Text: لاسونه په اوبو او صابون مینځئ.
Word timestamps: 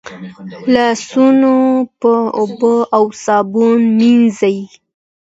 لاسونه 0.73 1.53
په 1.99 2.13
اوبو 2.39 2.75
او 2.97 3.03
صابون 3.23 3.79
مینځئ. 3.97 4.57